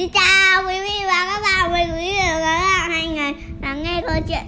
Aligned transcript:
Xin 0.00 0.08
chào 0.08 0.62
quý 0.66 0.74
vị 0.80 1.04
và 1.06 1.26
các 1.26 1.40
bạn, 1.42 1.70
mời 1.70 1.84
quý 1.84 2.06
vị 2.06 2.18
và 2.18 2.40
các 2.40 2.78
bạn 2.78 2.90
hành 2.90 3.14
ngày 3.14 3.34
lắng 3.62 3.82
nghe 3.82 4.02
câu 4.06 4.16
chuyện 4.28 4.44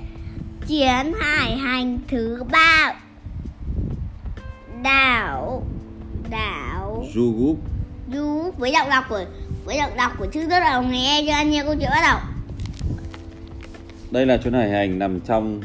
Chuyến 0.68 1.12
hải 1.20 1.56
hành 1.56 1.98
thứ 2.08 2.44
ba. 2.52 2.94
Đảo 4.82 5.62
Đảo. 6.30 7.04
Jugup 7.14 7.54
Du 8.12 8.52
với 8.58 8.72
giọng 8.72 8.90
đọc 8.90 9.04
của 9.08 9.24
với 9.64 9.76
giọng 9.76 9.96
đọc 9.96 10.12
của 10.18 10.26
chữ 10.26 10.40
rất 10.40 10.60
là 10.60 10.80
nghe 10.80 11.24
cho 11.26 11.32
anh 11.34 11.50
nghe 11.50 11.62
câu 11.64 11.74
chuyện 11.80 11.90
bắt 11.90 12.02
đầu. 12.02 12.18
Đây 14.10 14.26
là 14.26 14.36
chuyến 14.36 14.54
hải 14.54 14.70
hành 14.70 14.98
nằm 14.98 15.20
trong 15.20 15.62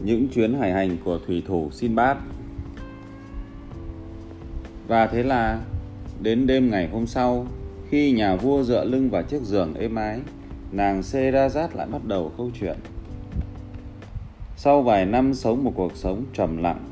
những 0.00 0.28
chuyến 0.28 0.60
hải 0.60 0.72
hành 0.72 0.96
của 1.04 1.18
thủy 1.26 1.42
thủ 1.48 1.70
Sinbad. 1.72 2.16
Và 4.88 5.06
thế 5.06 5.22
là 5.22 5.58
đến 6.20 6.46
đêm 6.46 6.70
ngày 6.70 6.88
hôm 6.92 7.06
sau 7.06 7.46
khi 7.92 8.12
nhà 8.12 8.36
vua 8.36 8.62
dựa 8.62 8.84
lưng 8.84 9.10
vào 9.10 9.22
chiếc 9.22 9.42
giường 9.42 9.74
êm 9.74 9.94
ái, 9.94 10.20
Nàng 10.70 11.00
Serazat 11.00 11.68
lại 11.74 11.86
bắt 11.92 12.04
đầu 12.04 12.32
câu 12.36 12.50
chuyện. 12.60 12.76
Sau 14.56 14.82
vài 14.82 15.06
năm 15.06 15.34
sống 15.34 15.64
một 15.64 15.72
cuộc 15.76 15.96
sống 15.96 16.24
trầm 16.32 16.62
lặng, 16.62 16.84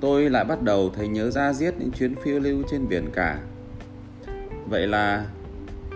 Tôi 0.00 0.30
lại 0.30 0.44
bắt 0.44 0.62
đầu 0.62 0.90
thấy 0.90 1.08
nhớ 1.08 1.30
ra 1.30 1.52
giết 1.52 1.74
những 1.78 1.90
chuyến 1.90 2.14
phiêu 2.14 2.40
lưu 2.40 2.62
trên 2.70 2.88
biển 2.88 3.04
cả. 3.12 3.40
Vậy 4.68 4.86
là 4.86 5.26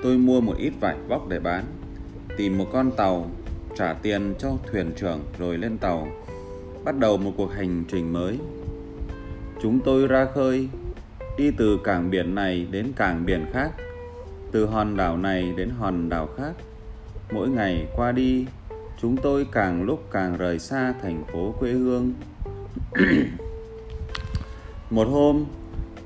tôi 0.02 0.18
mua 0.18 0.40
một 0.40 0.54
ít 0.58 0.72
vải 0.80 0.96
vóc 1.08 1.28
để 1.28 1.40
bán, 1.40 1.64
Tìm 2.36 2.58
một 2.58 2.66
con 2.72 2.90
tàu, 2.96 3.30
Trả 3.76 3.92
tiền 3.92 4.34
cho 4.38 4.52
thuyền 4.70 4.92
trưởng 4.96 5.20
rồi 5.38 5.58
lên 5.58 5.78
tàu, 5.78 6.08
Bắt 6.84 6.98
đầu 6.98 7.16
một 7.16 7.32
cuộc 7.36 7.52
hành 7.52 7.84
trình 7.88 8.12
mới. 8.12 8.38
Chúng 9.62 9.80
tôi 9.80 10.06
ra 10.06 10.26
khơi, 10.34 10.68
Đi 11.38 11.50
từ 11.56 11.78
cảng 11.84 12.10
biển 12.10 12.34
này 12.34 12.66
đến 12.70 12.92
cảng 12.96 13.26
biển 13.26 13.46
khác 13.52 13.70
từ 14.54 14.66
hòn 14.66 14.96
đảo 14.96 15.16
này 15.16 15.52
đến 15.56 15.70
hòn 15.78 16.08
đảo 16.08 16.28
khác. 16.36 16.52
Mỗi 17.32 17.48
ngày 17.48 17.86
qua 17.96 18.12
đi, 18.12 18.46
Chúng 19.00 19.16
tôi 19.16 19.46
càng 19.52 19.82
lúc 19.82 20.08
càng 20.10 20.36
rời 20.36 20.58
xa 20.58 20.94
thành 21.02 21.24
phố 21.32 21.54
quê 21.58 21.72
hương. 21.72 22.12
Một 24.90 25.08
hôm, 25.08 25.44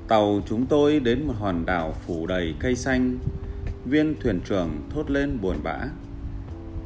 Tàu 0.07 0.41
chúng 0.45 0.65
tôi 0.65 0.99
đến 0.99 1.27
một 1.27 1.33
hòn 1.39 1.65
đảo 1.65 1.93
phủ 2.05 2.27
đầy 2.27 2.55
cây 2.59 2.75
xanh. 2.75 3.17
Viên 3.85 4.15
thuyền 4.21 4.39
trưởng 4.45 4.69
thốt 4.89 5.09
lên 5.09 5.41
buồn 5.41 5.55
bã. 5.63 5.77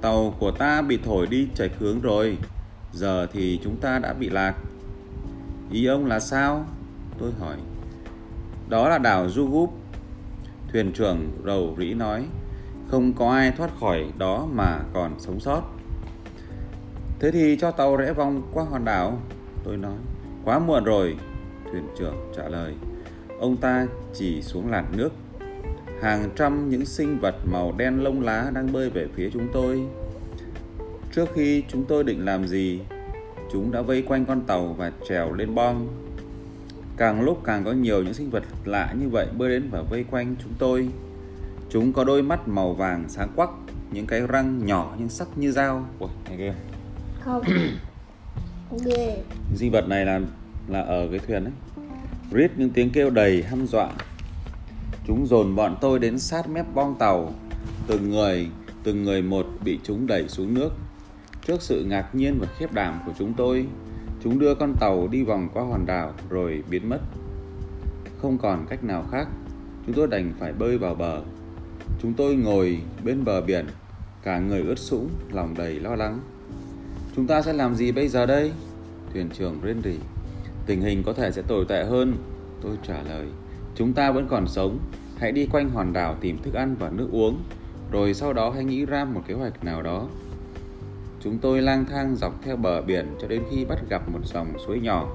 Tàu 0.01 0.33
của 0.39 0.51
ta 0.51 0.81
bị 0.81 0.99
thổi 1.05 1.27
đi 1.27 1.47
chệch 1.55 1.71
hướng 1.79 2.01
rồi, 2.01 2.37
Giờ 2.93 3.27
thì 3.33 3.59
chúng 3.63 3.75
ta 3.77 3.99
đã 3.99 4.13
bị 4.13 4.29
lạc. 4.29 4.55
Ý 5.71 5.85
ông 5.85 6.05
là 6.05 6.19
sao? 6.19 6.65
Tôi 7.19 7.31
hỏi. 7.39 7.57
Đó 8.69 8.89
là 8.89 8.97
đảo 8.97 9.27
Jugup. 9.27 9.69
Thuyền 10.73 10.91
trưởng 10.91 11.31
rầu 11.45 11.75
rĩ 11.77 11.93
nói, 11.93 12.25
Không 12.87 13.13
có 13.13 13.31
ai 13.31 13.51
thoát 13.51 13.79
khỏi 13.79 14.05
đó 14.17 14.47
mà 14.53 14.79
còn 14.93 15.19
sống 15.19 15.39
sót. 15.39 15.61
Thế 17.19 17.31
thì 17.31 17.57
cho 17.59 17.71
tàu 17.71 17.97
rẽ 17.97 18.13
vòng 18.13 18.41
qua 18.53 18.63
hòn 18.63 18.85
đảo, 18.85 19.19
Tôi 19.63 19.77
nói. 19.77 19.95
Quá 20.45 20.59
muộn 20.59 20.83
rồi, 20.83 21.17
Thuyền 21.71 21.83
trưởng 21.99 22.31
trả 22.37 22.49
lời. 22.49 22.73
Ông 23.39 23.57
ta 23.57 23.87
chỉ 24.13 24.41
xuống 24.41 24.71
làn 24.71 24.85
nước. 24.97 25.09
Hàng 26.01 26.29
trăm 26.35 26.69
những 26.69 26.85
sinh 26.85 27.19
vật 27.19 27.35
màu 27.45 27.73
đen 27.77 28.03
lông 28.03 28.21
lá 28.21 28.51
đang 28.53 28.71
bơi 28.71 28.89
về 28.89 29.07
phía 29.15 29.29
chúng 29.33 29.47
tôi. 29.53 29.83
Trước 31.11 31.29
khi 31.33 31.63
chúng 31.67 31.85
tôi 31.85 32.03
định 32.03 32.25
làm 32.25 32.47
gì, 32.47 32.81
Chúng 33.51 33.71
đã 33.71 33.81
vây 33.81 34.01
quanh 34.01 34.25
con 34.25 34.41
tàu 34.41 34.75
và 34.77 34.91
trèo 35.09 35.33
lên 35.33 35.55
bom. 35.55 35.87
Càng 36.97 37.21
lúc 37.21 37.41
càng 37.43 37.63
có 37.63 37.71
nhiều 37.71 38.03
những 38.03 38.13
sinh 38.13 38.29
vật 38.29 38.43
lạ 38.65 38.93
như 38.99 39.09
vậy 39.09 39.27
bơi 39.37 39.49
đến 39.49 39.69
và 39.71 39.81
vây 39.81 40.05
quanh 40.11 40.35
chúng 40.43 40.53
tôi. 40.59 40.89
Chúng 41.69 41.93
có 41.93 42.03
đôi 42.03 42.23
mắt 42.23 42.47
màu 42.47 42.73
vàng 42.73 43.03
sáng 43.07 43.29
quắc 43.35 43.49
Những 43.91 44.07
cái 44.07 44.21
răng 44.27 44.65
nhỏ 44.65 44.95
nhưng 44.99 45.09
sắc 45.09 45.27
như 45.35 45.51
dao. 45.51 45.85
Ui, 45.99 46.09
này 46.25 46.37
kia. 46.37 46.53
Không. 47.21 47.43
Ghê. 48.85 49.23
Di 49.55 49.69
vật 49.69 49.87
này 49.87 50.05
là 50.05 50.19
là 50.67 50.81
ở 50.81 51.07
cái 51.11 51.19
thuyền 51.19 51.43
ấy. 51.43 51.53
Rít 52.31 52.51
những 52.57 52.69
tiếng 52.69 52.89
kêu 52.89 53.09
đầy 53.09 53.43
hăm 53.43 53.67
dọa. 53.67 53.89
Chúng 55.07 55.27
dồn 55.27 55.55
bọn 55.55 55.77
tôi 55.81 55.99
đến 55.99 56.19
sát 56.19 56.49
mép 56.49 56.65
bong 56.73 56.95
tàu. 56.99 57.33
Từng 57.87 58.09
người, 58.09 58.47
từng 58.83 59.03
người 59.03 59.21
một 59.21 59.47
bị 59.63 59.79
chúng 59.83 60.07
đẩy 60.07 60.27
xuống 60.27 60.53
nước. 60.53 60.69
Trước 61.47 61.61
sự 61.61 61.83
ngạc 61.83 62.15
nhiên 62.15 62.37
và 62.39 62.47
khiếp 62.57 62.73
đảm 62.73 62.99
của 63.05 63.11
chúng 63.19 63.33
tôi 63.33 63.65
Chúng 64.23 64.39
đưa 64.39 64.55
con 64.55 64.75
tàu 64.79 65.07
đi 65.07 65.23
vòng 65.23 65.49
qua 65.53 65.63
hòn 65.63 65.85
đảo 65.85 66.13
rồi 66.29 66.63
biến 66.69 66.89
mất. 66.89 66.99
Không 68.21 68.37
còn 68.37 68.65
cách 68.69 68.83
nào 68.83 69.05
khác 69.11 69.27
Chúng 69.85 69.95
tôi 69.95 70.07
đành 70.07 70.33
phải 70.39 70.53
bơi 70.53 70.77
vào 70.77 70.95
bờ. 70.95 71.21
Chúng 72.01 72.13
tôi 72.13 72.35
ngồi 72.35 72.79
bên 73.03 73.25
bờ 73.25 73.41
biển 73.41 73.65
Cả 74.23 74.39
người 74.39 74.61
ướt 74.61 74.79
sũng, 74.79 75.09
lòng 75.31 75.53
đầy 75.57 75.79
lo 75.79 75.95
lắng. 75.95 76.19
Chúng 77.15 77.27
ta 77.27 77.41
sẽ 77.41 77.53
làm 77.53 77.75
gì 77.75 77.91
bây 77.91 78.07
giờ 78.07 78.25
đây? 78.25 78.51
Thuyền 79.13 79.29
trưởng 79.29 79.61
rên 79.61 79.81
rỉ. 79.83 79.95
Tình 80.65 80.81
hình 80.81 81.03
có 81.03 81.13
thể 81.13 81.31
sẽ 81.31 81.41
tồi 81.41 81.65
tệ 81.69 81.83
hơn. 81.83 82.13
Tôi 82.61 82.77
trả 82.87 83.03
lời 83.03 83.27
Chúng 83.75 83.93
ta 83.93 84.11
vẫn 84.11 84.27
còn 84.29 84.47
sống. 84.47 84.79
Hãy 85.17 85.31
đi 85.31 85.47
quanh 85.51 85.69
hòn 85.69 85.93
đảo 85.93 86.15
tìm 86.21 86.37
thức 86.43 86.53
ăn 86.53 86.75
và 86.79 86.89
nước 86.89 87.07
uống. 87.11 87.43
Rồi 87.91 88.13
sau 88.13 88.33
đó 88.33 88.49
hãy 88.49 88.63
nghĩ 88.63 88.85
ra 88.85 89.05
một 89.05 89.21
kế 89.27 89.33
hoạch 89.33 89.63
nào 89.63 89.81
đó. 89.81 90.07
Chúng 91.23 91.37
tôi 91.37 91.61
lang 91.61 91.85
thang 91.85 92.15
dọc 92.15 92.33
theo 92.43 92.55
bờ 92.55 92.81
biển 92.81 93.15
cho 93.21 93.27
đến 93.27 93.43
khi 93.51 93.65
bắt 93.65 93.79
gặp 93.89 94.09
một 94.09 94.19
dòng 94.23 94.53
suối 94.65 94.79
nhỏ. 94.79 95.09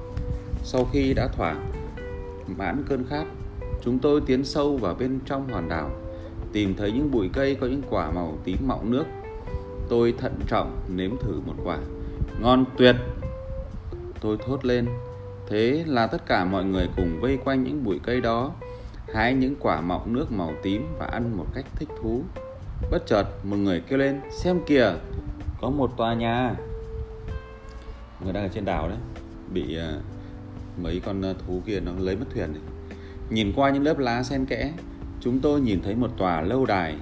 Sau 0.63 0.89
khi 0.93 1.15
đã 1.15 1.29
thỏa 1.29 1.57
mãn 2.47 2.85
cơn 2.89 3.05
khát, 3.11 3.25
chúng 3.83 3.99
tôi 3.99 4.21
tiến 4.27 4.45
sâu 4.45 4.77
vào 4.77 4.95
bên 4.95 5.19
trong 5.27 5.49
hòn 5.49 5.69
đảo, 5.69 5.91
tìm 6.53 6.75
thấy 6.75 6.93
những 6.93 7.11
bụi 7.11 7.31
cây 7.33 7.55
có 7.55 7.67
những 7.67 7.83
quả 7.91 8.11
màu 8.11 8.39
tím 8.45 8.57
mọng 8.67 8.91
nước. 8.91 9.05
Tôi 9.89 10.15
thận 10.19 10.33
trọng 10.47 10.81
nếm 10.89 11.11
thử 11.17 11.41
một 11.47 11.55
quả. 11.65 11.79
Ngon 12.41 12.65
tuyệt! 12.79 12.97
Tôi 14.21 14.37
thốt 14.47 14.65
lên. 14.65 14.87
Thế 15.49 15.85
là 15.87 16.07
tất 16.07 16.27
cả 16.27 16.45
mọi 16.45 16.65
người 16.65 16.89
cùng 16.97 17.21
vây 17.21 17.39
quanh 17.45 17.65
những 17.65 17.85
bụi 17.85 18.01
cây 18.03 18.21
đó, 18.21 18.53
hái 19.15 19.35
những 19.35 19.55
quả 19.61 19.81
mọng 19.81 20.13
nước 20.13 20.33
màu 20.33 20.53
tím 20.63 20.87
và 20.99 21.07
ăn 21.07 21.37
một 21.37 21.47
cách 21.55 21.65
thích 21.75 21.89
thú. 22.03 22.23
Bất 22.91 23.07
chợt 23.07 23.25
một 23.43 23.57
người 23.57 23.83
kêu 23.89 23.99
lên, 23.99 24.21
xem 24.31 24.61
kìa, 24.67 24.93
có 25.61 25.71
một 25.71 25.97
tòa 25.97 26.15
nhà. 26.15 26.55
Người 28.25 28.33
đang 28.33 28.43
ở 28.43 28.49
trên 28.49 28.65
đảo 28.65 28.89
đấy. 28.89 28.99
Bị 29.53 29.77
à, 29.77 29.93
mấy 30.83 31.01
con 31.05 31.25
à, 31.25 31.33
thú 31.47 31.63
kia 31.67 31.81
nó 31.81 31.93
lấy 31.99 32.17
mất 32.17 32.27
thuyền 32.35 32.53
này. 32.53 32.63
nhìn 33.31 33.53
qua 33.57 33.71
những 33.71 33.83
lớp 33.83 33.99
lá 33.99 34.23
xen 34.23 34.47
kẽ, 34.47 34.73
chúng 35.21 35.41
tôi 35.41 35.61
nhìn 35.61 35.83
thấy 35.83 35.95
một 35.95 36.11
tòa 36.17 36.41
lâu 36.41 36.67
đài. 36.67 36.97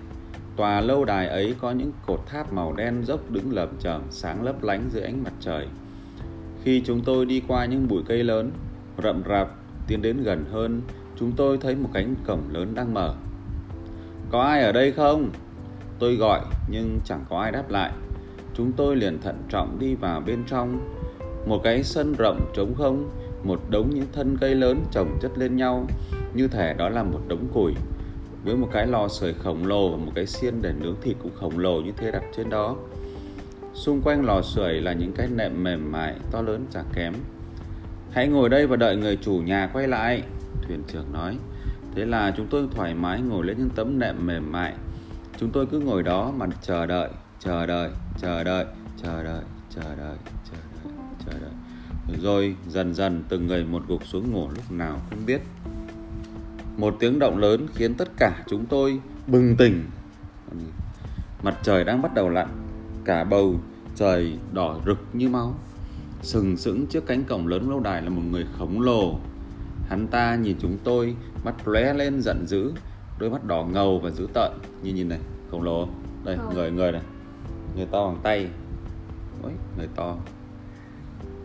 Tòa 0.57 0.81
lâu 0.81 1.05
đài 1.05 1.29
ấy 1.29 1.55
có 1.61 1.71
những 1.71 1.93
cột 2.07 2.21
tháp 2.27 2.53
màu 2.53 2.73
đen 2.73 3.05
dốc 3.05 3.31
đứng 3.31 3.53
lởm 3.53 3.69
chởm, 3.81 4.03
sáng 4.11 4.43
lấp 4.43 4.63
lánh 4.63 4.89
dưới 4.93 5.03
ánh 5.03 5.25
mặt 5.25 5.33
trời. 5.41 5.67
Khi 6.63 6.83
chúng 6.85 7.01
tôi 7.05 7.27
đi 7.27 7.43
qua 7.49 7.65
những 7.65 7.89
bụi 7.89 8.03
cây 8.07 8.25
lớn, 8.25 8.51
rậm 9.03 9.23
rạp 9.29 9.49
tiến 9.87 10.03
đến 10.03 10.23
gần 10.23 10.45
hơn, 10.53 10.83
chúng 11.17 11.33
tôi 11.33 11.59
thấy 11.59 11.75
một 11.75 11.91
cánh 11.95 12.15
cổng 12.27 12.43
lớn 12.51 12.75
đang 12.75 12.95
mở. 12.95 13.15
Có 14.31 14.43
ai 14.43 14.63
ở 14.63 14.73
đây 14.73 14.93
không? 14.93 15.31
Tôi 15.99 16.17
gọi, 16.17 16.41
nhưng 16.69 17.01
chẳng 17.05 17.25
có 17.31 17.41
ai 17.41 17.53
đáp 17.53 17.71
lại 17.71 17.93
chúng 18.57 18.73
tôi 18.73 18.97
liền 18.97 19.21
thận 19.21 19.43
trọng 19.49 19.79
đi 19.79 19.95
vào 19.95 20.21
bên 20.21 20.45
trong. 20.47 20.95
Một 21.47 21.61
cái 21.65 21.83
sân 21.83 22.15
rộng 22.19 22.41
trống 22.55 22.75
không, 22.75 23.11
một 23.45 23.61
đống 23.71 23.91
những 23.95 24.07
thân 24.13 24.37
cây 24.41 24.55
lớn 24.55 24.85
chồng 24.93 25.19
chất 25.23 25.39
lên 25.39 25.57
nhau, 25.57 25.87
như 26.35 26.49
thể 26.49 26.75
đó 26.75 26.89
là 26.89 27.03
một 27.03 27.21
đống 27.29 27.49
củi. 27.53 27.75
Với 28.45 28.57
một 28.57 28.69
cái 28.73 28.87
lò 28.87 29.09
sưởi 29.09 29.33
khổng 29.33 29.67
lồ 29.67 29.89
và 29.89 29.97
một 29.97 30.13
cái 30.15 30.27
xiên 30.27 30.63
để 30.63 30.73
nướng 30.81 30.97
thịt 31.03 31.17
cũng 31.23 31.33
khổng 31.35 31.59
lồ 31.59 31.81
như 31.81 31.93
thế 31.97 32.11
đặt 32.11 32.23
trên 32.37 32.51
đó. 32.51 32.77
Xung 33.75 34.01
quanh 34.03 34.25
lò 34.25 34.43
sưởi 34.43 34.81
là 34.81 34.93
những 34.93 35.13
cái 35.13 35.29
nệm 35.37 35.65
mềm 35.65 35.93
mại, 35.93 36.15
to 36.31 36.43
lớn, 36.43 36.67
chả 36.71 36.83
kém. 36.95 37.15
Hãy 38.11 38.29
ngồi 38.29 38.49
đây 38.49 38.67
và 38.67 38.77
đợi 38.77 38.97
người 38.97 39.17
chủ 39.17 39.33
nhà 39.33 39.71
quay 39.73 39.89
lại, 39.89 40.23
thuyền 40.63 40.83
trưởng 40.89 41.13
nói. 41.13 41.37
Thế 41.95 42.05
là 42.05 42.35
chúng 42.37 42.47
tôi 42.47 42.69
thoải 42.75 42.95
mái 42.95 43.21
ngồi 43.21 43.47
lên 43.47 43.59
những 43.59 43.71
tấm 43.77 43.99
nệm 43.99 44.27
mềm 44.27 44.53
mại. 44.53 44.75
Chúng 45.39 45.51
tôi 45.51 45.67
cứ 45.67 45.81
ngồi 45.81 46.03
đó 46.03 46.33
mà 46.37 46.47
chờ 46.63 46.87
đợi 46.87 47.09
chờ 47.41 47.67
đợi 47.67 47.91
chờ 48.19 48.45
đợi 48.45 48.65
chờ 49.03 49.23
đợi 49.23 49.43
chờ 49.71 49.97
đợi 49.97 50.17
chờ 50.51 50.57
đợi 50.85 50.93
chờ 51.27 51.33
đợi. 51.39 51.51
Rồi 52.21 52.57
dần 52.69 52.95
dần 52.95 53.25
từng 53.29 53.47
người 53.47 53.65
một 53.65 53.83
gục 53.89 54.07
xuống 54.07 54.33
ngủ 54.33 54.49
lúc 54.49 54.73
nào 54.73 55.01
không 55.11 55.27
biết. 55.27 55.41
Một 56.77 56.97
tiếng 57.01 57.19
động 57.19 57.39
lớn 57.39 57.67
khiến 57.75 57.95
tất 57.95 58.09
cả 58.17 58.45
chúng 58.49 58.67
tôi 58.67 59.01
bừng 59.27 59.57
tỉnh. 59.57 59.85
Mặt 61.43 61.59
trời 61.63 61.85
đang 61.85 62.03
bắt 62.03 62.15
đầu 62.15 62.29
lặn 62.29 62.49
cả 63.05 63.25
bầu 63.25 63.61
trời 63.95 64.39
đỏ 64.53 64.81
rực 64.87 64.99
như 65.13 65.29
máu. 65.29 65.55
Sừng 66.23 66.57
sững 66.57 66.87
trước 66.87 67.07
cánh 67.07 67.25
cổng 67.25 67.47
lớn 67.47 67.71
lâu 67.71 67.81
đài 67.81 68.03
là 68.03 68.09
một 68.09 68.23
người 68.31 68.47
khổng 68.59 68.81
lồ. 68.81 69.19
Hắn 69.89 70.07
ta 70.07 70.37
nhìn 70.37 70.57
chúng 70.61 70.79
tôi 70.85 71.17
mắt 71.45 71.69
lóe 71.69 71.95
lên 71.95 72.21
giận 72.21 72.47
dữ 72.47 72.73
đôi 73.19 73.31
mắt 73.31 73.45
đỏ 73.45 73.65
ngầu 73.73 73.99
và 73.99 74.11
dữ 74.11 74.27
tợn. 74.35 74.53
Như 74.83 74.93
nhìn 74.93 75.09
này 75.09 75.19
khổng 75.51 75.63
lồ. 75.63 75.89
Đây 76.25 76.39
người 76.55 76.71
người 76.71 76.93
này 76.93 77.03
người 77.77 77.87
to 77.87 78.07
bằng 78.07 78.19
tay. 78.23 78.49
Ôi, 79.43 79.53
người 79.79 79.89
to. 79.97 80.17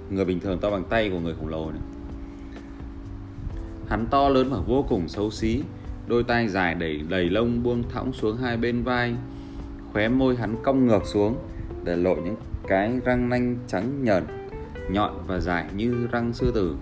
Người 0.09 0.25
bình 0.25 0.39
thường 0.39 0.59
to 0.61 0.69
bằng 0.69 0.83
tay 0.89 1.09
của 1.09 1.19
người 1.19 1.35
khổng 1.39 1.47
lồ 1.47 1.71
này. 1.71 1.81
Hắn 3.87 4.05
to 4.11 4.29
lớn 4.29 4.47
và 4.51 4.59
vô 4.67 4.85
cùng 4.89 5.07
xấu 5.07 5.31
xí 5.31 5.63
đôi 6.07 6.23
tay 6.23 6.47
dài 6.47 6.75
đầy 6.75 7.01
đầy 7.09 7.29
lông 7.29 7.63
buông 7.63 7.83
thõng 7.89 8.13
xuống 8.13 8.37
hai 8.37 8.57
bên 8.57 8.83
vai 8.83 9.15
khóe 9.93 10.07
môi 10.07 10.35
hắn 10.35 10.55
cong 10.63 10.87
ngược 10.87 11.05
xuống 11.05 11.35
để 11.83 11.95
lộ 11.95 12.15
những 12.15 12.35
cái 12.67 12.99
răng 13.05 13.29
nanh 13.29 13.57
trắng 13.67 14.03
nhợn 14.03 14.23
nhọn 14.89 15.13
và 15.27 15.39
dài 15.39 15.65
như 15.75 16.07
răng 16.11 16.33
sư 16.33 16.51
tử. 16.55 16.75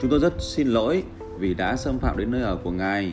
Chúng 0.00 0.10
tôi 0.10 0.20
rất 0.20 0.34
xin 0.38 0.68
lỗi 0.68 1.04
vì 1.38 1.54
đã 1.54 1.76
xâm 1.76 1.98
phạm 1.98 2.16
đến 2.16 2.30
nơi 2.30 2.42
ở 2.42 2.58
của 2.64 2.70
ngài. 2.70 3.12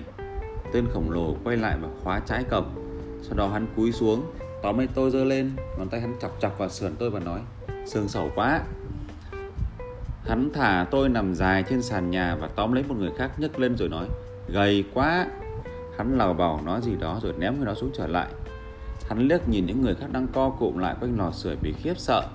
Tên 0.73 0.85
khổng 0.93 1.11
lồ 1.11 1.35
quay 1.43 1.57
lại 1.57 1.77
và 1.81 1.87
khóa 2.03 2.19
trái 2.19 2.43
cổng 2.43 2.81
sau 3.21 3.37
đó 3.37 3.47
hắn 3.47 3.67
cúi 3.75 3.91
xuống 3.91 4.23
tóm 4.63 4.77
lấy 4.77 4.87
tôi 4.93 5.11
giơ 5.11 5.23
lên, 5.23 5.51
ngón 5.77 5.89
tay 5.89 6.01
hắn 6.01 6.15
chọc 6.21 6.37
chọc 6.41 6.57
vào 6.57 6.69
sườn 6.69 6.95
tôi 6.99 7.09
và 7.09 7.19
nói 7.19 7.39
sương 7.85 8.07
sầu 8.07 8.31
quá. 8.35 8.61
Hắn 10.25 10.49
thả 10.53 10.85
tôi 10.91 11.09
nằm 11.09 11.35
dài 11.35 11.63
trên 11.69 11.81
sàn 11.81 12.11
nhà 12.11 12.35
và 12.35 12.47
tóm 12.47 12.73
lấy 12.73 12.83
một 12.83 12.95
người 12.97 13.11
khác 13.17 13.31
nhấc 13.37 13.59
lên 13.59 13.77
rồi 13.77 13.89
nói, 13.89 14.07
gầy 14.47 14.83
quá. 14.93 15.27
Hắn 15.97 16.17
lào 16.17 16.33
bảo 16.33 16.61
nói 16.65 16.81
gì 16.81 16.91
đó 16.99 17.19
rồi 17.23 17.33
ném 17.39 17.57
người 17.57 17.65
đó 17.65 17.73
xuống 17.73 17.91
trở 17.97 18.07
lại. 18.07 18.27
Hắn 19.09 19.27
liếc 19.27 19.49
nhìn 19.49 19.65
những 19.65 19.81
người 19.81 19.95
khác 19.95 20.07
đang 20.11 20.27
co 20.33 20.49
cụm 20.49 20.77
lại 20.77 20.95
quanh 21.01 21.17
lò 21.17 21.31
sưởi 21.31 21.55
vì 21.61 21.73
khiếp 21.73 21.97
sợ. 21.97 22.27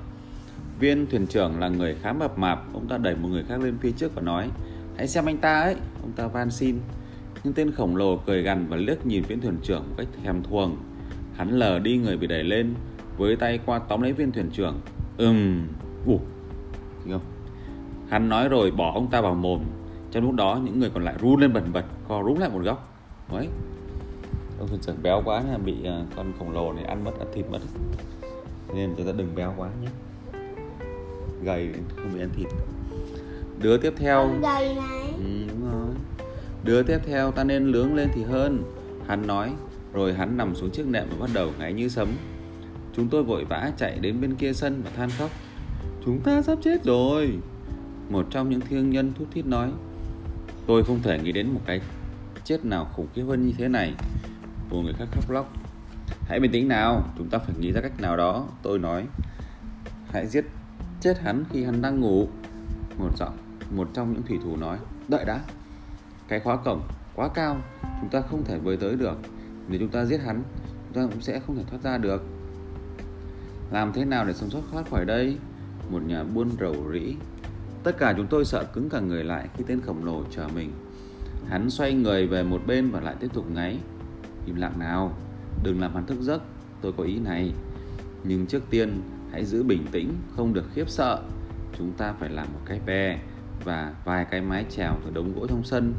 Viên 0.78 1.06
thuyền 1.06 1.26
trưởng 1.26 1.60
là 1.60 1.68
người 1.68 1.96
khá 2.02 2.12
mập 2.12 2.38
mạp, 2.38 2.74
ông 2.74 2.88
ta 2.88 2.98
đẩy 2.98 3.14
một 3.14 3.28
người 3.28 3.44
khác 3.48 3.60
lên 3.60 3.78
phía 3.80 3.92
trước 3.92 4.14
và 4.14 4.22
nói, 4.22 4.50
hãy 4.96 5.08
xem 5.08 5.26
anh 5.26 5.36
ta 5.36 5.60
ấy, 5.60 5.76
ông 6.02 6.12
ta 6.16 6.26
van 6.26 6.50
xin. 6.50 6.78
Nhưng 7.44 7.54
tên 7.54 7.72
khổng 7.72 7.96
lồ 7.96 8.16
cười 8.26 8.42
gằn 8.42 8.66
và 8.68 8.76
liếc 8.76 9.06
nhìn 9.06 9.22
viên 9.22 9.40
thuyền 9.40 9.58
trưởng 9.62 9.82
một 9.88 9.94
cách 9.98 10.06
thèm 10.22 10.42
thuồng 10.42 10.76
hắn 11.36 11.50
lờ 11.50 11.78
đi 11.78 11.96
người 11.96 12.16
bị 12.16 12.26
đẩy 12.26 12.44
lên 12.44 12.74
với 13.16 13.36
tay 13.36 13.58
qua 13.66 13.78
tóm 13.78 14.02
lấy 14.02 14.12
viên 14.12 14.32
thuyền 14.32 14.50
trưởng. 14.50 14.80
Ừm 15.16 15.68
ủ 16.06 16.20
thấy 17.04 17.12
không? 17.12 17.22
Hắn 18.08 18.28
nói 18.28 18.48
rồi 18.48 18.70
bỏ 18.70 18.92
ông 18.94 19.10
ta 19.10 19.20
vào 19.20 19.34
mồm. 19.34 19.60
Trong 20.10 20.24
lúc 20.24 20.34
đó 20.34 20.60
những 20.64 20.80
người 20.80 20.90
còn 20.94 21.04
lại 21.04 21.14
run 21.20 21.40
lên 21.40 21.52
bần 21.52 21.72
bật 21.72 21.84
co 22.08 22.22
rúm 22.26 22.38
lại 22.38 22.50
một 22.50 22.62
góc. 22.62 22.92
Đấy 23.32 23.48
ông 24.58 24.68
thuyền 24.68 24.80
trưởng 24.80 25.02
béo 25.02 25.22
quá 25.24 25.42
nên 25.50 25.64
bị 25.64 25.84
à, 25.84 26.04
con 26.16 26.32
khổng 26.38 26.52
lồ 26.52 26.72
này 26.72 26.84
ăn 26.84 27.04
mất 27.04 27.18
ăn 27.18 27.28
thịt 27.34 27.46
mất. 27.50 27.58
Nên 28.74 28.94
chúng 28.96 29.06
ta 29.06 29.12
đừng 29.16 29.34
béo 29.34 29.54
quá 29.56 29.68
nhé. 29.82 29.88
Gầy 31.42 31.72
không 31.96 32.10
bị 32.14 32.20
ăn 32.20 32.30
thịt. 32.36 32.46
Đứa 33.62 33.76
tiếp 33.76 33.92
theo. 33.96 34.28
Gầy 34.42 34.74
này. 34.74 35.12
Ừ, 35.16 35.46
đúng 35.48 35.72
rồi. 35.72 35.94
Đứa 36.64 36.82
tiếp 36.82 36.98
theo 37.06 37.30
ta 37.30 37.44
nên 37.44 37.66
lướng 37.66 37.94
lên 37.94 38.08
thì 38.14 38.22
hơn. 38.22 38.62
Hắn 39.06 39.26
nói 39.26 39.52
rồi 39.96 40.14
hắn 40.14 40.36
nằm 40.36 40.54
xuống 40.54 40.70
chiếc 40.70 40.86
nệm 40.86 41.08
và 41.10 41.16
bắt 41.20 41.30
đầu 41.34 41.52
ngáy 41.58 41.72
như 41.72 41.88
sấm. 41.88 42.08
Chúng 42.96 43.08
tôi 43.08 43.22
vội 43.22 43.44
vã 43.44 43.70
chạy 43.76 43.98
đến 43.98 44.20
bên 44.20 44.34
kia 44.34 44.52
sân 44.52 44.82
và 44.84 44.90
than 44.96 45.10
khóc. 45.10 45.30
Chúng 46.04 46.20
ta 46.20 46.42
sắp 46.42 46.58
chết 46.64 46.84
rồi! 46.84 47.38
Một 48.08 48.26
trong 48.30 48.50
những 48.50 48.60
thương 48.60 48.90
nhân 48.90 49.12
thút 49.18 49.30
thít 49.30 49.46
nói. 49.46 49.70
Tôi 50.66 50.84
không 50.84 51.02
thể 51.02 51.18
nghĩ 51.18 51.32
đến 51.32 51.50
một 51.50 51.60
cái 51.66 51.80
chết 52.44 52.64
nào 52.64 52.88
khủng 52.92 53.06
khiếp 53.14 53.22
hơn 53.22 53.46
như 53.46 53.52
thế 53.58 53.68
này. 53.68 53.94
Một 54.70 54.82
người 54.84 54.92
khác 54.98 55.08
khóc 55.12 55.30
lóc. 55.30 55.52
Hãy 56.28 56.40
bình 56.40 56.52
tĩnh 56.52 56.68
nào, 56.68 57.02
Chúng 57.18 57.28
ta 57.28 57.38
phải 57.38 57.56
nghĩ 57.58 57.72
ra 57.72 57.80
cách 57.80 58.00
nào 58.00 58.16
đó, 58.16 58.46
Tôi 58.62 58.78
nói. 58.78 59.06
Hãy 60.12 60.26
giết 60.26 60.44
chết 61.00 61.18
hắn 61.20 61.44
khi 61.50 61.64
hắn 61.64 61.82
đang 61.82 62.00
ngủ. 62.00 62.28
Một 62.98 63.10
giọng, 63.18 63.36
Một 63.70 63.88
trong 63.94 64.12
những 64.12 64.22
thủy 64.22 64.38
thủ 64.44 64.56
nói. 64.56 64.78
Đợi 65.08 65.24
đã, 65.24 65.40
Cái 66.28 66.40
khóa 66.40 66.56
cổng 66.56 66.82
quá 67.14 67.28
cao, 67.34 67.60
Chúng 68.00 68.10
ta 68.10 68.20
không 68.20 68.44
thể 68.44 68.58
với 68.58 68.76
tới 68.76 68.96
được. 68.96 69.18
Nếu 69.68 69.80
chúng 69.80 69.88
ta 69.88 70.04
giết 70.04 70.20
hắn, 70.20 70.42
Chúng 70.96 71.02
ta 71.02 71.12
cũng 71.12 71.22
sẽ 71.22 71.40
không 71.40 71.56
thể 71.56 71.62
thoát 71.70 71.82
ra 71.82 71.98
được. 71.98 72.22
Làm 73.70 73.92
thế 73.92 74.04
nào 74.04 74.24
để 74.24 74.32
sống 74.32 74.50
sót 74.50 74.60
thoát 74.72 74.90
khỏi 74.90 75.04
đây? 75.04 75.36
Một 75.90 76.02
nhà 76.06 76.24
buôn 76.24 76.50
rầu 76.60 76.74
rĩ. 76.92 77.14
Tất 77.82 77.98
cả 77.98 78.14
chúng 78.16 78.26
tôi 78.26 78.44
sợ 78.44 78.64
cứng 78.64 78.88
cả 78.88 79.00
người 79.00 79.24
lại 79.24 79.48
Khi 79.56 79.64
tên 79.66 79.80
khổng 79.80 80.04
lồ 80.04 80.24
chờ 80.30 80.48
mình. 80.54 80.72
Hắn 81.48 81.70
xoay 81.70 81.94
người 81.94 82.26
về 82.26 82.42
một 82.42 82.60
bên 82.66 82.90
và 82.90 83.00
lại 83.00 83.14
tiếp 83.20 83.28
tục 83.32 83.50
ngáy. 83.54 83.78
Im 84.46 84.56
lặng 84.56 84.78
nào, 84.78 85.16
Đừng 85.62 85.80
làm 85.80 85.94
hắn 85.94 86.06
thức 86.06 86.18
giấc, 86.20 86.42
Tôi 86.80 86.92
có 86.96 87.04
ý 87.04 87.18
này. 87.18 87.52
Nhưng 88.24 88.46
trước 88.46 88.62
tiên, 88.70 89.00
hãy 89.32 89.44
giữ 89.44 89.62
bình 89.62 89.86
tĩnh, 89.92 90.14
Không 90.36 90.54
được 90.54 90.64
khiếp 90.74 90.90
sợ. 90.90 91.22
Chúng 91.78 91.92
ta 91.92 92.12
phải 92.12 92.30
làm 92.30 92.46
một 92.52 92.60
cái 92.64 92.80
bè 92.86 93.18
Và 93.64 93.94
vài 94.04 94.26
cái 94.30 94.40
mái 94.40 94.64
chèo 94.70 94.96
từ 95.04 95.10
đống 95.10 95.32
gỗ 95.34 95.46
trong 95.46 95.64
sân. 95.64 95.94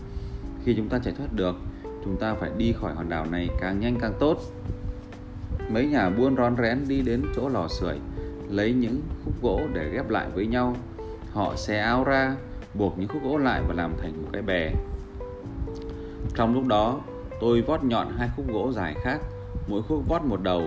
Khi 0.63 0.73
chúng 0.77 0.89
ta 0.89 0.99
chạy 0.99 1.13
thoát 1.17 1.33
được 1.33 1.55
Chúng 2.07 2.17
ta 2.17 2.33
phải 2.33 2.51
đi 2.57 2.73
khỏi 2.73 2.93
hòn 2.93 3.09
đảo 3.09 3.25
này 3.31 3.49
càng 3.59 3.79
nhanh 3.79 3.95
càng 4.01 4.13
tốt. 4.19 4.37
Mấy 5.69 5.85
nhà 5.85 6.09
buôn 6.09 6.35
rón 6.35 6.55
rén 6.57 6.87
đi 6.87 7.01
đến 7.01 7.21
chỗ 7.35 7.49
lò 7.49 7.67
sưởi, 7.67 7.99
Lấy 8.49 8.73
những 8.73 9.01
khúc 9.25 9.33
gỗ 9.41 9.61
để 9.73 9.89
ghép 9.89 10.09
lại 10.09 10.27
với 10.33 10.47
nhau. 10.47 10.75
Họ 11.33 11.55
xé 11.55 11.79
áo 11.79 12.03
ra, 12.03 12.35
Buộc 12.73 12.97
những 12.99 13.07
khúc 13.07 13.23
gỗ 13.23 13.37
lại 13.37 13.61
và 13.67 13.73
làm 13.73 13.93
thành 14.01 14.21
một 14.21 14.29
cái 14.33 14.41
bè. 14.41 14.71
Trong 16.35 16.53
lúc 16.53 16.67
đó, 16.67 17.01
tôi 17.41 17.61
vót 17.61 17.83
nhọn 17.83 18.07
hai 18.17 18.29
khúc 18.35 18.45
gỗ 18.53 18.71
dài 18.71 18.95
khác, 19.01 19.21
Mỗi 19.67 19.81
khúc 19.81 20.07
vót 20.07 20.21
một 20.21 20.41
đầu. 20.41 20.63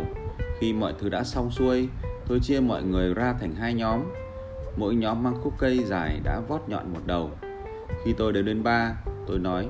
Khi 0.58 0.72
mọi 0.72 0.94
thứ 0.98 1.08
đã 1.08 1.24
xong 1.24 1.50
xuôi, 1.50 1.88
Tôi 2.28 2.40
chia 2.40 2.60
mọi 2.60 2.82
người 2.82 3.14
ra 3.14 3.34
thành 3.40 3.54
hai 3.54 3.74
nhóm. 3.74 4.00
Mỗi 4.76 4.94
nhóm 4.94 5.22
mang 5.22 5.34
khúc 5.42 5.52
cây 5.58 5.84
dài 5.84 6.20
đã 6.24 6.40
vót 6.48 6.60
nhọn 6.66 6.92
một 6.92 7.00
đầu. 7.06 7.30
Khi 8.04 8.12
tôi 8.12 8.32
đến 8.32 8.44
đến 8.44 8.62
ba, 8.62 8.94
Tôi 9.26 9.38
nói 9.38 9.68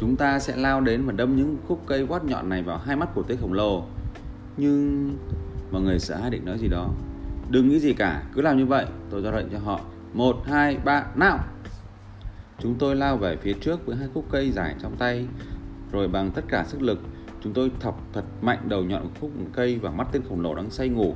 Chúng 0.00 0.16
ta 0.16 0.38
sẽ 0.38 0.56
lao 0.56 0.80
đến 0.80 1.06
và 1.06 1.12
đâm 1.12 1.36
những 1.36 1.56
khúc 1.68 1.82
cây 1.86 2.06
quát 2.08 2.24
nhọn 2.24 2.48
này 2.48 2.62
vào 2.62 2.78
hai 2.78 2.96
mắt 2.96 3.08
của 3.14 3.22
tên 3.22 3.38
khổng 3.40 3.52
lồ. 3.52 3.84
Nhưng 4.56 5.10
Mọi 5.70 5.82
người 5.82 5.98
sợ 5.98 6.16
hai 6.16 6.30
định 6.30 6.44
nói 6.44 6.58
gì 6.58 6.68
đó? 6.68 6.90
Đừng 7.50 7.68
nghĩ 7.68 7.80
gì 7.80 7.92
cả, 7.92 8.22
cứ 8.34 8.42
làm 8.42 8.58
như 8.58 8.66
vậy 8.66 8.86
Tôi 9.10 9.22
ra 9.22 9.30
lệnh 9.30 9.48
cho 9.52 9.58
họ. 9.58 9.80
Một 10.12 10.36
hai 10.46 10.76
ba 10.84 11.06
nào! 11.14 11.38
Chúng 12.58 12.74
tôi 12.78 12.96
lao 12.96 13.16
về 13.16 13.36
phía 13.36 13.52
trước 13.52 13.86
với 13.86 13.96
hai 13.96 14.08
khúc 14.14 14.24
cây 14.30 14.50
dài 14.50 14.74
trong 14.82 14.96
tay. 14.96 15.26
Rồi 15.92 16.08
bằng 16.08 16.30
tất 16.30 16.44
cả 16.48 16.64
sức 16.68 16.82
lực 16.82 17.00
Chúng 17.40 17.52
tôi 17.52 17.70
thọc 17.80 18.00
thật 18.12 18.24
mạnh 18.40 18.58
đầu 18.68 18.84
nhọn 18.84 19.02
của 19.02 19.20
khúc 19.20 19.30
cây 19.52 19.78
vào 19.78 19.92
mắt 19.92 20.08
tên 20.12 20.22
khổng 20.28 20.40
lồ 20.40 20.54
đang 20.54 20.70
say 20.70 20.88
ngủ. 20.88 21.14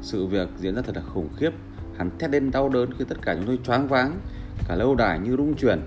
Sự 0.00 0.26
việc 0.26 0.48
diễn 0.58 0.74
ra 0.74 0.82
thật 0.82 0.96
là 0.96 1.02
khủng 1.02 1.28
khiếp. 1.36 1.50
Hắn 1.96 2.10
thét 2.18 2.30
lên 2.30 2.50
đau 2.50 2.68
đớn 2.68 2.90
khi 2.98 3.04
tất 3.08 3.16
cả 3.22 3.34
chúng 3.34 3.46
tôi 3.46 3.58
choáng 3.64 3.88
váng 3.88 4.20
Cả 4.68 4.74
lâu 4.74 4.94
đài 4.94 5.18
như 5.18 5.36
rung 5.36 5.54
chuyển. 5.54 5.80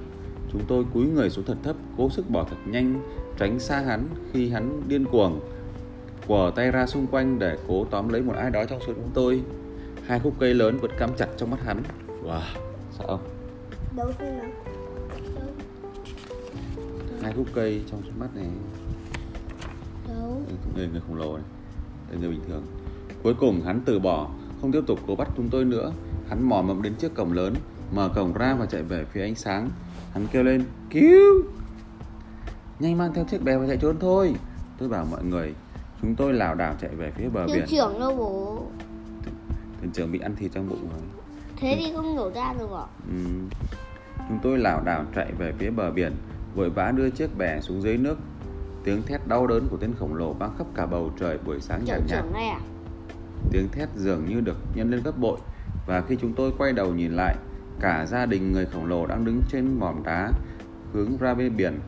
Chúng 0.53 0.61
tôi 0.67 0.85
cúi 0.93 1.05
người 1.05 1.29
xuống 1.29 1.45
thật 1.45 1.57
thấp 1.63 1.75
Cố 1.97 2.09
sức 2.09 2.29
bỏ 2.29 2.43
thật 2.49 2.57
nhanh 2.65 3.01
Tránh 3.37 3.59
xa 3.59 3.79
hắn 3.79 4.07
khi 4.33 4.49
hắn 4.49 4.81
điên 4.87 5.05
cuồng 5.05 5.39
Quờ 6.27 6.51
tay 6.55 6.71
ra 6.71 6.87
xung 6.87 7.07
quanh 7.07 7.39
để 7.39 7.57
cố 7.67 7.85
tóm 7.85 8.09
lấy 8.09 8.21
một 8.21 8.33
ai 8.35 8.51
đó 8.51 8.65
trong 8.65 8.79
số 8.87 8.93
chúng 8.93 9.09
tôi. 9.13 9.41
Hai 10.05 10.19
khúc 10.19 10.33
cây 10.39 10.53
lớn 10.53 10.77
vẫn 10.81 10.91
cắm 10.97 11.09
chặt 11.17 11.27
trong 11.37 11.51
mắt 11.51 11.63
hắn. 11.65 11.83
Wow, 12.23 12.41
sợ 12.97 13.07
không? 13.07 13.19
Đâu 13.97 14.11
Hai 17.21 17.33
khúc 17.33 17.47
cây 17.53 17.81
trong 17.91 18.01
mắt 18.19 18.35
này. 18.35 18.45
Đâu 20.07 20.41
người 20.75 20.87
người 20.87 21.01
khổng 21.07 21.17
lồ 21.17 21.37
này. 21.37 21.45
Đây 22.09 22.19
người 22.19 22.29
bình 22.29 22.41
thường. 22.47 22.63
Cuối 23.23 23.33
cùng 23.33 23.61
hắn 23.61 23.81
từ 23.85 23.99
bỏ 23.99 24.29
không 24.61 24.71
tiếp 24.71 24.81
tục 24.87 24.99
cố 25.07 25.15
bắt 25.15 25.29
chúng 25.37 25.49
tôi 25.49 25.65
nữa. 25.65 25.91
Hắn 26.29 26.49
mò 26.49 26.61
mẫm 26.61 26.81
đến 26.81 26.93
trước 26.99 27.15
cổng 27.15 27.33
lớn 27.33 27.53
mở 27.91 28.09
cổng 28.15 28.33
ra 28.33 28.55
và 28.59 28.65
chạy 28.65 28.83
về 28.83 29.05
phía 29.05 29.21
ánh 29.21 29.35
sáng. 29.35 29.69
Hắn 30.13 30.27
kêu 30.31 30.43
lên 30.43 30.65
cứu! 30.89 31.43
Nhanh 32.79 32.97
mang 32.97 33.13
theo 33.13 33.25
chiếc 33.25 33.43
bè 33.43 33.57
và 33.57 33.67
chạy 33.67 33.77
trốn 33.77 33.95
thôi. 33.99 34.33
Tôi 34.77 34.89
bảo 34.89 35.05
mọi 35.11 35.23
người 35.23 35.53
chúng 36.01 36.15
tôi 36.15 36.33
lảo 36.33 36.55
đảo 36.55 36.75
chạy 36.81 36.95
về 36.95 37.11
phía 37.11 37.29
bờ 37.29 37.45
Hiệu 37.45 37.55
biển. 37.55 37.65
trưởng 37.67 37.99
đâu 37.99 38.15
bố? 38.15 38.63
Thuyền 39.79 39.91
trưởng 39.91 40.11
bị 40.11 40.19
ăn 40.19 40.35
thịt 40.35 40.51
trong 40.53 40.69
bụng 40.69 40.89
rồi. 40.91 41.01
Thế 41.57 41.75
thì 41.79 41.93
không 41.95 42.15
nhổ 42.15 42.31
ra 42.31 42.53
được 42.59 42.69
ạ? 42.71 42.85
Ừ. 43.09 43.17
Chúng 44.29 44.39
tôi 44.43 44.57
lảo 44.57 44.81
đảo 44.85 45.05
chạy 45.15 45.31
về 45.37 45.53
phía 45.57 45.69
bờ 45.69 45.91
biển, 45.91 46.13
vội 46.55 46.69
vã 46.69 46.91
đưa 46.91 47.09
chiếc 47.09 47.37
bè 47.37 47.61
xuống 47.61 47.81
dưới 47.81 47.97
nước. 47.97 48.17
Tiếng 48.83 49.03
thét 49.03 49.27
đau 49.27 49.47
đớn 49.47 49.67
của 49.71 49.77
tên 49.77 49.93
khổng 49.99 50.15
lồ 50.15 50.33
vang 50.33 50.51
khắp 50.57 50.67
cả 50.75 50.85
bầu 50.85 51.11
trời 51.19 51.37
buổi 51.45 51.59
sáng 51.61 51.81
nhạt. 51.85 52.01
đây 52.33 52.47
à? 52.47 52.59
Tiếng 53.51 53.67
thét 53.71 53.89
dường 53.95 54.25
như 54.25 54.39
được 54.41 54.57
nhân 54.75 54.91
lên 54.91 55.01
gấp 55.03 55.17
bội 55.17 55.37
và 55.87 56.01
khi 56.01 56.17
chúng 56.21 56.33
tôi 56.33 56.51
quay 56.57 56.73
đầu 56.73 56.93
nhìn 56.93 57.11
lại, 57.11 57.35
cả 57.79 58.05
gia 58.05 58.25
đình 58.25 58.51
người 58.51 58.65
khổng 58.65 58.85
lồ 58.85 59.05
đang 59.05 59.25
đứng 59.25 59.41
trên 59.49 59.79
mỏm 59.79 60.03
đá 60.03 60.31
hướng 60.93 61.17
ra 61.17 61.33
bên 61.33 61.57
biển. 61.57 61.79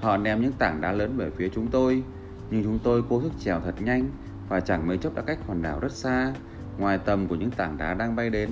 Họ 0.00 0.16
ném 0.16 0.40
những 0.40 0.52
tảng 0.52 0.80
đá 0.80 0.92
lớn 0.92 1.16
về 1.16 1.30
phía 1.36 1.48
chúng 1.48 1.66
tôi, 1.66 2.02
nhưng 2.50 2.64
chúng 2.64 2.78
tôi 2.82 3.02
cố 3.08 3.22
sức 3.22 3.32
trèo 3.38 3.60
thật 3.60 3.74
nhanh 3.80 4.10
và 4.48 4.60
chẳng 4.60 4.86
mấy 4.88 4.98
chốc 4.98 5.14
đã 5.14 5.22
cách 5.22 5.38
hòn 5.46 5.62
đảo 5.62 5.80
rất 5.80 5.92
xa, 5.92 6.32
ngoài 6.78 6.98
tầm 6.98 7.26
của 7.26 7.34
những 7.34 7.50
tảng 7.50 7.78
đá 7.78 7.94
đang 7.94 8.16
bay 8.16 8.30
đến. 8.30 8.50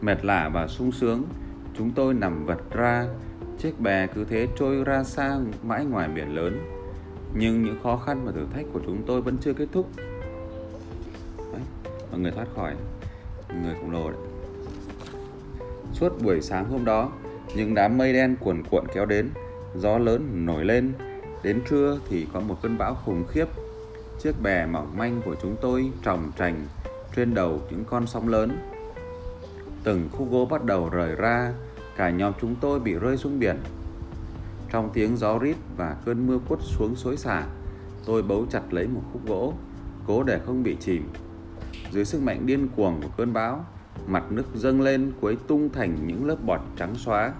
Mệt 0.00 0.24
lạ 0.24 0.50
và 0.54 0.66
sung 0.66 0.92
sướng, 0.92 1.24
chúng 1.78 1.90
tôi 1.90 2.14
nằm 2.14 2.46
vật 2.46 2.60
ra, 2.70 3.06
chiếc 3.58 3.80
bè 3.80 4.06
cứ 4.06 4.24
thế 4.24 4.48
trôi 4.58 4.84
ra 4.84 5.04
xa 5.04 5.38
mãi 5.62 5.84
ngoài 5.84 6.08
biển 6.08 6.34
lớn. 6.34 6.58
Nhưng 7.34 7.62
những 7.62 7.82
khó 7.82 7.96
khăn 7.96 8.24
và 8.24 8.32
thử 8.32 8.46
thách 8.54 8.66
của 8.72 8.80
chúng 8.86 9.02
tôi 9.06 9.22
vẫn 9.22 9.36
chưa 9.40 9.52
kết 9.52 9.68
thúc. 9.72 9.90
Đấy, 11.52 11.62
mọi 12.10 12.20
người 12.20 12.30
thoát 12.30 12.46
khỏi 12.56 12.74
người 13.62 13.74
khổng 13.74 13.90
lồ 13.90 14.10
đấy. 14.10 14.31
Suốt 15.92 16.22
buổi 16.22 16.40
sáng 16.40 16.70
hôm 16.70 16.84
đó, 16.84 17.12
những 17.56 17.74
đám 17.74 17.98
mây 17.98 18.12
đen 18.12 18.36
cuồn 18.40 18.62
cuộn 18.70 18.84
kéo 18.94 19.06
đến, 19.06 19.30
gió 19.76 19.98
lớn 19.98 20.46
nổi 20.46 20.64
lên. 20.64 20.92
Đến 21.42 21.60
trưa 21.70 21.98
thì 22.08 22.26
có 22.32 22.40
một 22.40 22.56
cơn 22.62 22.78
bão 22.78 22.94
khủng 22.94 23.24
khiếp. 23.28 23.48
Chiếc 24.22 24.42
bè 24.42 24.66
mỏng 24.66 24.96
manh 24.96 25.22
của 25.24 25.36
chúng 25.42 25.56
tôi 25.60 25.90
tròng 26.04 26.32
trành 26.38 26.66
trên 27.16 27.34
đầu 27.34 27.60
những 27.70 27.84
con 27.84 28.06
sóng 28.06 28.28
lớn. 28.28 28.58
Từng 29.84 30.08
khúc 30.12 30.30
gỗ 30.30 30.46
bắt 30.50 30.64
đầu 30.64 30.88
rời 30.88 31.14
ra, 31.14 31.52
cả 31.96 32.10
nhóm 32.10 32.32
chúng 32.40 32.54
tôi 32.60 32.80
bị 32.80 32.94
rơi 32.94 33.16
xuống 33.16 33.38
biển. 33.38 33.56
Trong 34.70 34.90
tiếng 34.92 35.16
gió 35.16 35.38
rít 35.38 35.56
và 35.76 35.96
cơn 36.04 36.26
mưa 36.26 36.38
quất 36.48 36.60
xuống 36.62 36.96
xối 36.96 37.16
xả, 37.16 37.46
tôi 38.06 38.22
bấu 38.22 38.46
chặt 38.50 38.62
lấy 38.70 38.86
một 38.86 39.02
khúc 39.12 39.26
gỗ, 39.26 39.54
cố 40.06 40.22
để 40.22 40.40
không 40.46 40.62
bị 40.62 40.76
chìm. 40.80 41.08
Dưới 41.90 42.04
sức 42.04 42.22
mạnh 42.22 42.46
điên 42.46 42.68
cuồng 42.76 43.00
của 43.02 43.08
cơn 43.16 43.32
bão, 43.32 43.64
mặt 44.06 44.32
nước 44.32 44.44
dâng 44.54 44.80
lên 44.80 45.12
quấy 45.20 45.36
tung 45.46 45.68
thành 45.72 46.06
những 46.06 46.26
lớp 46.26 46.36
bọt 46.46 46.60
trắng 46.76 46.94
xóa. 46.94 47.32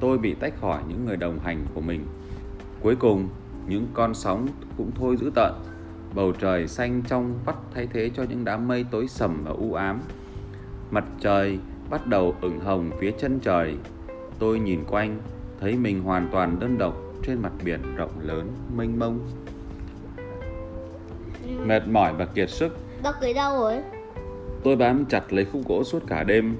Tôi 0.00 0.18
bị 0.18 0.34
tách 0.34 0.60
khỏi 0.60 0.82
những 0.88 1.04
người 1.04 1.16
đồng 1.16 1.38
hành 1.38 1.66
của 1.74 1.80
mình. 1.80 2.06
Cuối 2.80 2.96
cùng, 2.96 3.28
những 3.68 3.86
con 3.94 4.14
sóng 4.14 4.48
cũng 4.76 4.90
thôi 4.94 5.16
dữ 5.16 5.30
tợn. 5.34 5.52
Bầu 6.14 6.32
trời 6.32 6.68
xanh 6.68 7.02
trong 7.08 7.38
vắt 7.44 7.56
thay 7.74 7.88
thế 7.92 8.10
cho 8.14 8.22
những 8.22 8.44
đám 8.44 8.68
mây 8.68 8.84
tối 8.90 9.08
sầm 9.08 9.44
và 9.44 9.50
u 9.50 9.74
ám. 9.74 10.00
Mặt 10.90 11.04
trời 11.20 11.58
bắt 11.90 12.06
đầu 12.06 12.34
ửng 12.40 12.60
hồng 12.60 12.90
phía 13.00 13.12
chân 13.18 13.40
trời. 13.40 13.76
Tôi 14.38 14.60
nhìn 14.60 14.84
quanh, 14.84 15.20
thấy 15.60 15.76
mình 15.76 16.02
hoàn 16.02 16.28
toàn 16.32 16.60
đơn 16.60 16.78
độc 16.78 16.96
trên 17.22 17.42
mặt 17.42 17.52
biển 17.64 17.96
rộng 17.96 18.20
lớn, 18.20 18.48
mênh 18.76 18.98
mông. 18.98 19.18
Mệt 21.66 21.88
mỏi 21.88 22.14
và 22.14 22.24
kiệt 22.24 22.50
sức, 22.50 22.76
Bác 23.02 23.20
cưới 23.20 23.34
đâu 23.34 23.60
rồi? 23.60 23.82
Tôi 24.64 24.76
bám 24.76 25.04
chặt 25.04 25.32
lấy 25.32 25.44
khúc 25.44 25.68
gỗ 25.68 25.84
suốt 25.84 26.02
cả 26.06 26.24
đêm. 26.24 26.56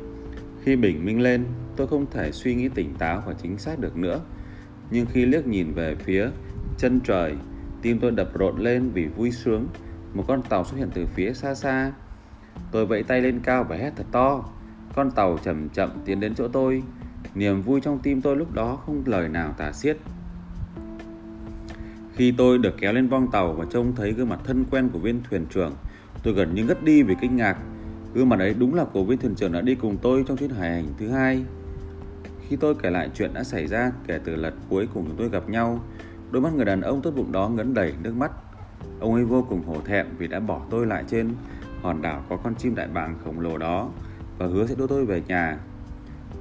Khi 0.62 0.77
bình 0.77 1.05
minh 1.05 1.21
lên, 1.21 1.45
tôi 1.77 1.87
không 1.87 2.07
thể 2.11 2.33
suy 2.33 2.55
nghĩ 2.55 2.69
tỉnh 2.69 2.95
táo 2.95 3.23
và 3.27 3.35
chính 3.43 3.59
xác 3.59 3.79
được 3.79 3.97
nữa. 3.97 4.21
Nhưng 4.91 5.07
khi 5.07 5.27
liếc 5.27 5.47
nhìn 5.47 5.73
về 5.73 5.95
phía 5.95 6.29
chân 6.79 7.01
trời, 7.05 7.35
tim 7.83 7.99
tôi 7.99 8.11
đập 8.11 8.31
rộn 8.35 8.59
lên 8.59 8.91
vì 8.95 9.07
vui 9.07 9.31
sướng. 9.31 9.69
Một 10.15 10.25
con 10.29 10.43
tàu 10.43 10.65
xuất 10.65 10.77
hiện 10.77 10.89
từ 10.95 11.07
phía 11.07 11.33
xa 11.33 11.55
xa. 11.55 11.93
Tôi 12.73 12.87
vẫy 12.87 13.03
tay 13.03 13.21
lên 13.21 13.41
cao 13.45 13.65
và 13.65 13.77
hét 13.77 13.93
thật 13.97 14.07
to. 14.12 14.45
Con 14.95 15.11
tàu 15.11 15.39
chậm 15.45 15.69
chậm 15.69 15.91
tiến 16.05 16.21
đến 16.21 16.35
chỗ 16.35 16.49
tôi. 16.49 16.83
Niềm 17.35 17.62
vui 17.62 17.81
trong 17.81 17.99
tim 17.99 18.21
tôi 18.21 18.37
lúc 18.37 18.53
đó 18.53 18.77
không 18.87 19.03
lời 19.07 19.29
nào 19.29 19.55
tả 19.59 19.73
xiết. 19.73 19.97
Khi 22.15 22.35
tôi 22.37 22.59
được 22.59 22.75
kéo 22.81 22.93
lên 22.93 23.11
boong 23.11 23.31
tàu 23.31 23.53
và 23.53 23.65
trông 23.71 23.95
thấy 23.97 24.12
gương 24.12 24.29
mặt 24.29 24.41
thân 24.45 24.65
quen 24.71 24.89
của 24.93 24.99
viên 24.99 25.21
thuyền 25.31 25.47
trưởng, 25.51 25.73
tôi 26.23 26.35
gần 26.35 26.55
như 26.55 26.64
ngất 26.64 26.85
đi 26.85 27.02
vì 27.02 27.14
kinh 27.21 27.37
ngạc. 27.37 27.57
Gương 28.14 28.29
mặt 28.29 28.38
ấy 28.41 28.55
đúng 28.59 28.75
là 28.75 28.85
của 28.85 29.05
viên 29.05 29.19
thuyền 29.19 29.35
trưởng 29.35 29.52
đã 29.52 29.61
đi 29.61 29.75
cùng 29.75 29.97
tôi 30.02 30.25
trong 30.29 30.37
chuyến 30.37 30.50
hải 30.50 30.71
hành 30.71 30.95
thứ 30.99 31.09
hai. 31.09 31.45
Khi 32.49 32.57
tôi 32.57 32.75
kể 32.83 32.91
lại 32.91 33.11
chuyện 33.14 33.35
đã 33.35 33.45
xảy 33.45 33.67
ra 33.67 33.93
kể 34.07 34.21
từ 34.25 34.37
lần 34.37 34.61
cuối 34.69 34.88
cùng 34.95 35.05
chúng 35.07 35.17
tôi 35.17 35.29
gặp 35.29 35.49
nhau, 35.49 35.81
đôi 36.31 36.43
mắt 36.43 36.52
người 36.55 36.64
đàn 36.64 36.81
ông 36.81 37.02
tốt 37.02 37.11
bụng 37.17 37.33
đó 37.33 37.49
ngấn 37.49 37.75
đầy 37.75 37.95
nước 38.02 38.17
mắt. 38.17 38.33
Ông 39.00 39.14
ấy 39.14 39.25
vô 39.25 39.47
cùng 39.49 39.62
hổ 39.67 39.81
thẹn 39.81 40.07
vì 40.19 40.26
đã 40.26 40.41
bỏ 40.41 40.62
tôi 40.71 40.87
lại 40.87 41.05
trên 41.09 41.31
hòn 41.83 42.02
đảo 42.02 42.25
có 42.29 42.37
con 42.37 42.55
chim 42.55 42.75
đại 42.75 42.88
bàng 42.88 43.19
khổng 43.25 43.41
lồ 43.41 43.59
đó 43.59 43.91
và 44.38 44.47
hứa 44.47 44.67
sẽ 44.67 44.75
đưa 44.75 44.87
tôi 44.87 45.07
về 45.07 45.23
nhà. 45.29 45.59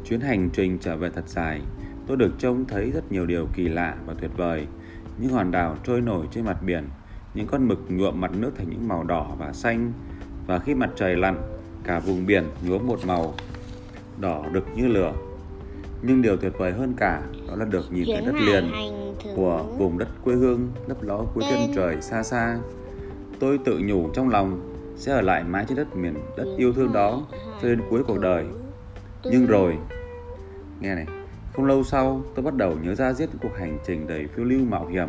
Chuyến 0.05 0.19
hành 0.19 0.49
trình 0.53 0.77
trở 0.81 0.97
về 0.97 1.09
thật 1.09 1.27
dài, 1.27 1.61
tôi 2.07 2.17
được 2.17 2.31
trông 2.39 2.65
thấy 2.65 2.91
rất 2.91 3.11
nhiều 3.11 3.25
điều 3.25 3.47
kỳ 3.53 3.67
lạ 3.67 3.95
và 4.05 4.13
tuyệt 4.21 4.31
vời. 4.37 4.67
Những 5.17 5.31
hòn 5.31 5.51
đảo 5.51 5.77
trôi 5.83 6.01
nổi 6.01 6.27
trên 6.31 6.45
mặt 6.45 6.63
biển, 6.63 6.83
những 7.33 7.47
con 7.47 7.67
mực 7.67 7.79
nhuộm 7.89 8.21
mặt 8.21 8.31
nước 8.35 8.51
thành 8.57 8.69
những 8.69 8.87
màu 8.87 9.03
đỏ 9.03 9.35
và 9.39 9.53
xanh. 9.53 9.93
Và 10.47 10.59
khi 10.59 10.75
mặt 10.75 10.89
trời 10.95 11.15
lặn, 11.15 11.41
cả 11.83 11.99
vùng 11.99 12.25
biển 12.25 12.43
nhuốm 12.61 12.87
một 12.87 12.99
màu 13.05 13.33
đỏ 14.19 14.45
rực 14.53 14.63
như 14.75 14.87
lửa. 14.87 15.13
Nhưng 16.01 16.21
điều 16.21 16.37
tuyệt 16.37 16.53
vời 16.57 16.71
hơn 16.71 16.93
cả 16.97 17.21
đó 17.47 17.55
là 17.55 17.65
được 17.65 17.93
nhìn 17.93 18.05
thấy 18.07 18.25
đất 18.25 18.35
liền 18.35 18.71
của 19.35 19.65
vùng 19.77 19.97
đất 19.97 20.07
quê 20.23 20.35
hương 20.35 20.71
lấp 20.87 21.03
ló 21.03 21.17
cuối 21.33 21.43
chân 21.49 21.59
trời 21.75 22.01
xa 22.01 22.23
xa. 22.23 22.57
Tôi 23.39 23.59
tự 23.65 23.79
nhủ 23.83 24.09
trong 24.13 24.29
lòng 24.29 24.75
sẽ 24.95 25.11
ở 25.11 25.21
lại 25.21 25.43
mãi 25.43 25.65
trên 25.67 25.77
đất 25.77 25.95
miền 25.95 26.13
đất 26.37 26.45
yêu 26.57 26.73
thương 26.73 26.93
đó 26.93 27.21
cho 27.61 27.67
đến 27.67 27.81
cuối 27.89 28.03
cuộc 28.03 28.19
đời. 28.19 28.45
Nhưng 29.23 29.45
rồi, 29.45 29.77
nghe 30.79 30.95
này, 30.95 31.05
không 31.53 31.65
lâu 31.65 31.83
sau 31.83 32.21
tôi 32.35 32.45
bắt 32.45 32.55
đầu 32.55 32.75
nhớ 32.83 32.95
ra 32.95 33.13
giết 33.13 33.29
cuộc 33.41 33.57
hành 33.59 33.77
trình 33.87 34.07
đầy 34.07 34.27
phiêu 34.27 34.45
lưu 34.45 34.59
mạo 34.69 34.87
hiểm. 34.87 35.07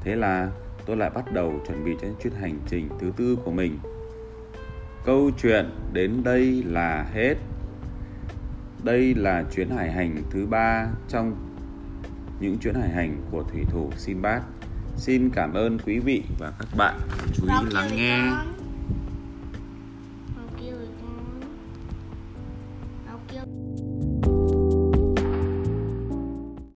Thế 0.00 0.16
là 0.16 0.50
tôi 0.86 0.96
lại 0.96 1.10
bắt 1.10 1.32
đầu 1.32 1.60
chuẩn 1.66 1.84
bị 1.84 1.92
cho 2.02 2.08
chuyến 2.22 2.32
hành 2.40 2.58
trình 2.66 2.88
thứ 3.00 3.12
tư 3.16 3.38
của 3.44 3.50
mình. 3.50 3.78
Câu 5.04 5.30
chuyện 5.42 5.70
đến 5.92 6.22
đây 6.24 6.62
là 6.66 7.06
hết. 7.14 7.34
Đây 8.84 9.14
là 9.14 9.44
chuyến 9.54 9.70
hải 9.70 9.92
hành 9.92 10.22
thứ 10.30 10.46
ba 10.46 10.86
trong 11.08 11.36
những 12.40 12.58
chuyến 12.58 12.74
hải 12.74 12.88
hành 12.88 13.16
của 13.30 13.42
thủy 13.42 13.62
thủ 13.70 13.90
Sinbad. 13.96 14.42
Xin 14.96 15.30
cảm 15.30 15.54
ơn 15.54 15.78
quý 15.78 15.98
vị 15.98 16.22
và 16.38 16.52
các 16.58 16.68
bạn 16.76 16.94
chú 17.34 17.44
ý 17.46 17.74
lắng 17.74 17.90
nghe. 17.96 18.53